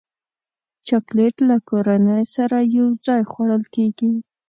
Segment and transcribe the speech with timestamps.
[0.87, 4.11] چاکلېټ له کورنۍ سره یوځای خوړل کېږي.